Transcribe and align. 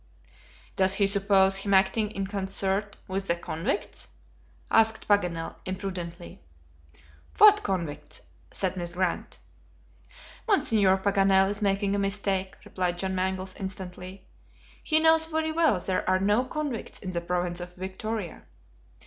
"Does 0.75 0.95
he 0.95 1.05
suppose 1.05 1.57
him 1.57 1.75
acting 1.75 2.09
in 2.09 2.25
concert 2.25 2.97
with 3.07 3.27
the 3.27 3.35
convicts?" 3.35 4.07
asked 4.71 5.07
Paganel, 5.07 5.57
imprudently. 5.63 6.41
"What 7.37 7.61
convicts?" 7.61 8.21
said 8.51 8.75
Miss 8.77 8.93
Grant. 8.93 9.37
"Monsieur 10.47 10.97
Paganel 10.97 11.51
is 11.51 11.61
making 11.61 11.93
a 11.95 11.99
mistake," 11.99 12.55
replied 12.65 12.97
John 12.97 13.13
Mangles, 13.13 13.53
instantly. 13.57 14.27
"He 14.81 14.99
knows 14.99 15.27
very 15.27 15.51
well 15.51 15.79
there 15.79 16.09
are 16.09 16.17
no 16.19 16.45
convicts 16.45 16.97
in 16.97 17.11
the 17.11 17.21
province 17.21 17.59
of 17.59 17.75
Victoria." 17.75 18.47